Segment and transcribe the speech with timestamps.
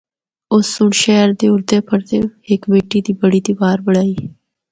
[0.53, 2.17] اس سنڑ شہر دے اُردے پردے
[2.47, 4.15] ہک مٹی دی بڑی دیوار بنڑائی۔